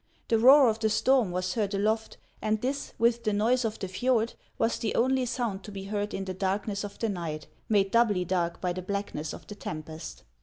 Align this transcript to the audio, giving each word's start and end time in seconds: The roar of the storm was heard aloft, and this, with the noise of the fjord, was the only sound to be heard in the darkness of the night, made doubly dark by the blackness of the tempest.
The 0.29 0.39
roar 0.39 0.67
of 0.67 0.79
the 0.79 0.89
storm 0.89 1.29
was 1.29 1.53
heard 1.53 1.75
aloft, 1.75 2.17
and 2.41 2.59
this, 2.59 2.93
with 2.97 3.23
the 3.23 3.33
noise 3.33 3.63
of 3.63 3.77
the 3.77 3.87
fjord, 3.87 4.33
was 4.57 4.79
the 4.79 4.95
only 4.95 5.27
sound 5.27 5.63
to 5.65 5.71
be 5.71 5.83
heard 5.83 6.15
in 6.15 6.25
the 6.25 6.33
darkness 6.33 6.83
of 6.83 6.97
the 6.97 7.07
night, 7.09 7.45
made 7.69 7.91
doubly 7.91 8.25
dark 8.25 8.59
by 8.59 8.73
the 8.73 8.81
blackness 8.81 9.31
of 9.31 9.45
the 9.45 9.53
tempest. 9.53 10.23